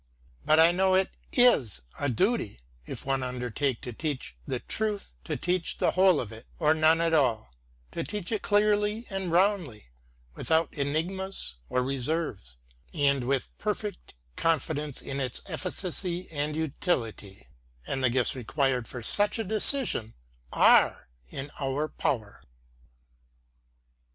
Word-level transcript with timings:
But 0.43 0.59
I 0.59 0.71
know 0.71 0.95
it 0.95 1.11
is 1.31 1.81
a 1.99 2.09
duty, 2.09 2.59
if 2.87 3.05
one 3.05 3.21
undertake 3.21 3.81
to 3.81 3.93
teach 3.93 4.35
the 4.47 4.57
truth, 4.59 5.13
to 5.25 5.37
teach 5.37 5.77
the 5.77 5.91
whole 5.91 6.19
of 6.19 6.31
it 6.31 6.47
or 6.57 6.73
none 6.73 7.01
at 7.01 7.13
all, 7.13 7.53
to 7.91 8.03
teach 8.03 8.31
it 8.31 8.41
clearly 8.41 9.05
and 9.11 9.31
roundly, 9.31 9.89
without 10.33 10.73
enigmas 10.73 11.57
or 11.69 11.83
reserves, 11.83 12.57
and 12.95 13.25
with 13.25 13.55
per 13.59 13.75
fect 13.75 14.15
confidence 14.35 15.03
in 15.03 15.19
its 15.19 15.41
efficacy 15.45 16.27
and 16.31 16.55
utility; 16.55 17.47
and 17.85 18.03
the 18.03 18.09
gifts 18.09 18.35
required 18.35 18.87
for 18.87 19.03
such 19.03 19.37
a 19.37 19.43
decision 19.43 20.15
are 20.51 21.09
in 21.29 21.51
our 21.59 21.87
power. 21.87 22.41